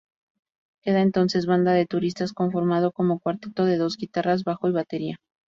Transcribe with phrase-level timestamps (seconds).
[0.81, 5.19] Queda entonces Banda de Turistas conformado como cuarteto de dos guitarras, bajo y batería.